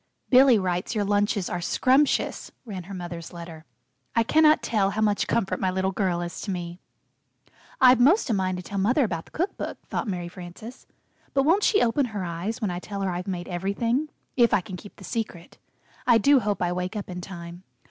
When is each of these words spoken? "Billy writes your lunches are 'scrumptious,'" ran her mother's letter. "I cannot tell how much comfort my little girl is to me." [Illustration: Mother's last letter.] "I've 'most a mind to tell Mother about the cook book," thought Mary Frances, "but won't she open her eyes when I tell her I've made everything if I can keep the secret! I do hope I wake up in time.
"Billy 0.31 0.57
writes 0.57 0.95
your 0.95 1.05
lunches 1.05 1.47
are 1.47 1.61
'scrumptious,'" 1.61 2.51
ran 2.65 2.85
her 2.85 2.93
mother's 2.95 3.31
letter. 3.31 3.65
"I 4.15 4.23
cannot 4.23 4.63
tell 4.63 4.89
how 4.89 5.01
much 5.01 5.27
comfort 5.27 5.59
my 5.59 5.69
little 5.69 5.91
girl 5.91 6.21
is 6.23 6.41
to 6.41 6.49
me." 6.49 6.79
[Illustration: 7.39 7.75
Mother's 7.79 7.79
last 7.79 7.81
letter.] 7.81 7.91
"I've 8.01 8.03
'most 8.03 8.29
a 8.31 8.33
mind 8.33 8.57
to 8.57 8.63
tell 8.63 8.77
Mother 8.79 9.03
about 9.03 9.25
the 9.25 9.29
cook 9.31 9.55
book," 9.57 9.77
thought 9.89 10.07
Mary 10.07 10.27
Frances, 10.27 10.87
"but 11.35 11.43
won't 11.43 11.61
she 11.61 11.83
open 11.83 12.05
her 12.05 12.23
eyes 12.25 12.59
when 12.61 12.71
I 12.71 12.79
tell 12.79 13.01
her 13.01 13.11
I've 13.11 13.27
made 13.27 13.47
everything 13.47 14.09
if 14.35 14.55
I 14.55 14.61
can 14.61 14.75
keep 14.75 14.95
the 14.95 15.03
secret! 15.03 15.59
I 16.07 16.17
do 16.17 16.39
hope 16.39 16.63
I 16.63 16.71
wake 16.71 16.95
up 16.95 17.07
in 17.07 17.21
time. 17.21 17.61